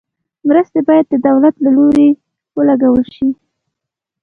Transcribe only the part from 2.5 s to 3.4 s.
ولګول شي.